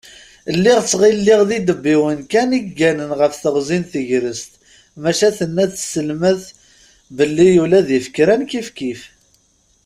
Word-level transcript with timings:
Lliɣ 0.55 0.79
ttɣilliɣ 0.81 1.41
d 1.49 1.51
idebbiwen 1.57 2.19
kan 2.31 2.49
i 2.57 2.59
yegganen 2.61 3.11
ɣef 3.19 3.33
teɣzi 3.35 3.77
n 3.81 3.85
tegrest, 3.91 4.51
maca 5.01 5.29
tenna-d 5.37 5.71
tselmat 5.75 6.43
belli 7.17 7.49
ula 7.63 7.79
d 7.87 7.89
ifekran 7.97 8.41
kifkif. 8.51 9.01